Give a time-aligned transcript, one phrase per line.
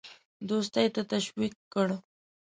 [0.49, 1.87] دوستی ته تشویق کړ.